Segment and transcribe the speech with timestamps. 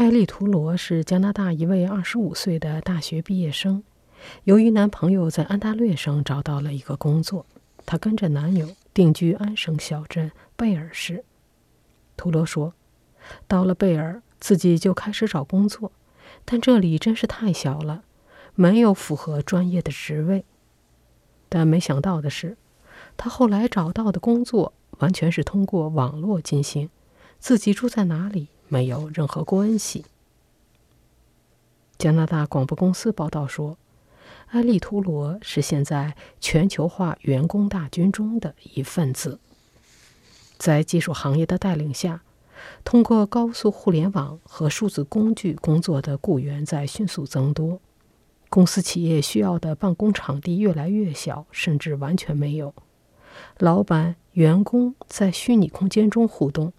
[0.00, 3.84] 艾丽图罗是加拿大一位二十五岁的大学毕业生。
[4.44, 7.44] 由于男朋友在安大略省找到了一个工作，
[7.84, 11.22] 她跟着男友定居安省小镇贝尔市。
[12.16, 12.72] 图罗说
[13.46, 15.92] ：“到了贝尔，自己就开始找工作，
[16.46, 18.04] 但这里真是太小了，
[18.54, 20.46] 没有符合专业的职位。
[21.50, 22.56] 但没想到的是，
[23.18, 26.88] 她后来找到的工作完全是通过网络进行，
[27.38, 30.06] 自己住在哪里没有任何关系。”
[31.98, 33.76] 加拿大广播公司报道说。
[34.52, 39.38] 埃利图罗是现在全球化员工大军中的一份子。
[40.58, 42.22] 在技术行业的带领下，
[42.82, 47.80] 通过高速互联网和数字工具工作的雇员在迅速增多。
[48.48, 52.74] 公司企业需要的办公场地越来越小，甚至完全没有。
[53.58, 56.72] 老板、员工在虚拟空间中互动，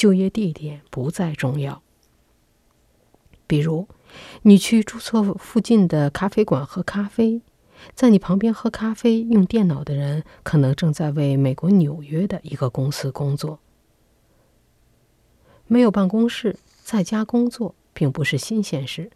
[0.00, 1.82] 就业地点不再重要。
[3.46, 3.86] 比如。
[4.42, 7.42] 你去注册附近的咖啡馆喝咖啡，
[7.94, 13.60] 在你旁边喝咖啡用电脑的人，可能正在为美国纽约的一个公司工作。
[15.68, 19.12] 没有办公室，在家工作并不是新鲜事。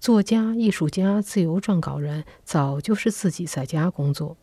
[0.00, 4.38] 作家、艺术家、自由撰稿人早就是自己在家工作，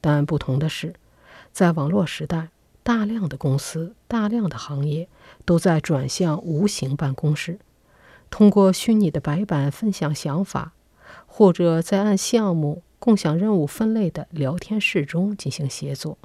[0.00, 0.94] 但不同的是，
[1.52, 2.48] 在网络时代，
[2.82, 5.08] 大量的公司、大量的行业
[5.44, 7.58] 都在转向无形办公室。
[8.30, 10.72] 通过虚拟的白板分享想法，
[11.26, 16.16] 或者在按项目、共享任务分类的聊天室中进行协作。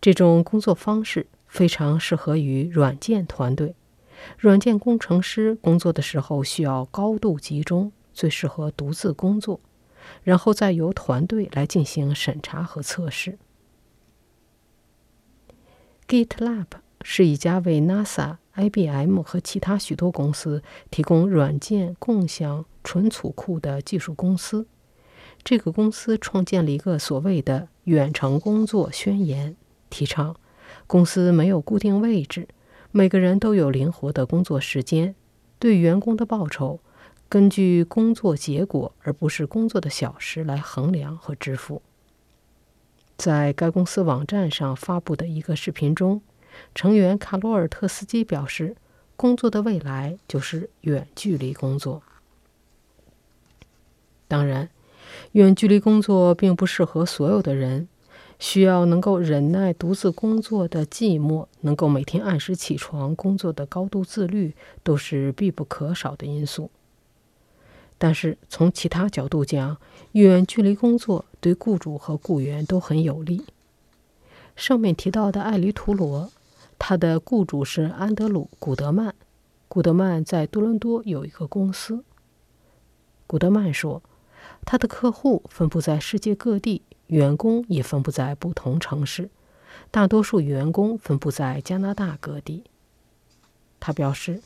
[0.00, 3.74] 这种工作方式非常适合于软件团队。
[4.38, 9.60] 软件工程师工作的时候需要高度集中，最适合独自工作，
[10.22, 13.38] 然后再由团队来进行审查和测试。
[16.10, 16.66] GitLab
[17.02, 18.38] 是一家为 NASA。
[18.56, 20.60] IBM 和其他许多公司
[20.90, 24.66] 提供软件共享存储库的技术公司。
[25.44, 29.56] 这个公司创建了一个所谓的“远程工作宣言”，
[29.88, 30.34] 提倡
[30.88, 32.48] 公司没有固定位置，
[32.90, 35.14] 每个人都有灵活的工作时间，
[35.60, 36.80] 对员工的报酬
[37.28, 41.80] 根据工作结果而不是工作的小时来衡量和支付。
[43.20, 46.22] 在该公司网站上发布的一个视频中。
[46.74, 48.76] 成员卡罗尔特斯基表示
[49.14, 52.02] ：“工作的未来就是远距离工作。
[54.26, 54.70] 当然，
[55.32, 57.88] 远距离工作并不适合所有的人。
[58.38, 66.70] 需要能够忍耐独自工作的寂寞，能够每天按时起床工作的高度自律，都是必不可少的因素。
[68.00, 69.76] 但是，从其他角度讲，
[70.12, 73.44] 远距离工作对雇主和雇员都很有利。
[74.56, 76.32] 上面提到的艾黎图罗。”
[76.82, 79.14] 他的雇主是安德鲁·古德曼。
[79.68, 82.02] 古德曼在多伦多有一个公司。
[83.26, 84.02] 古德曼说，
[84.64, 89.28] 他的客户分布在世界各地，员工也分布在不同城市，
[89.90, 92.64] 大多数员工分布在加拿大各地。
[93.78, 94.40] 他表示，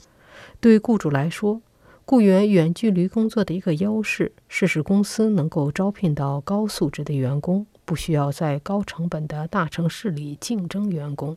[0.61, 1.63] 对雇主来说，
[2.07, 11.37] 雇员远距离工作的一个优势是使公司能够招聘到高素质的员工，不需要在高成本的大城市里竞争员工。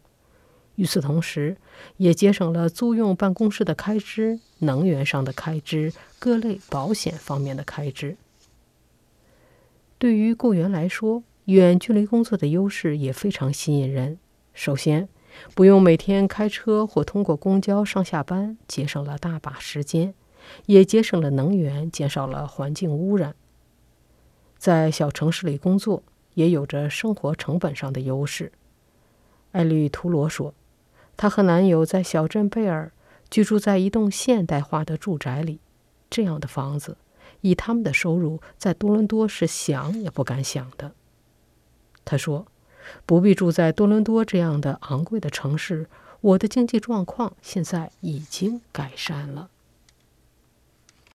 [0.76, 1.56] 与此同时，
[1.96, 8.18] 也节省了租用办公室的开支、能源上的开支、各类保险方面的开支。
[9.98, 14.20] 对于雇员来说，远距离工作的优势也非常吸引人。
[14.54, 15.08] 首先，
[15.56, 20.14] 不用每天开车或通过公交上下班，节省了大把时间，
[20.66, 23.36] 也节省了能源，减少了环境污染。
[24.58, 26.04] 在小城市里工作，
[26.34, 28.52] 也有着生活成本上的优势。
[29.52, 30.54] 艾利图罗说。
[31.20, 32.92] 她和男友在小镇贝尔
[33.32, 35.60] 居住在一栋现代化的住宅里，
[36.12, 36.96] 这样的房子，
[37.42, 40.92] 以他们的收入，在多伦多是想也不敢想的。
[42.06, 42.46] 他说
[43.08, 45.90] ：“不必住在多伦多这样的昂贵的城市，
[46.22, 49.50] 我的经济状况现在已经改善了。”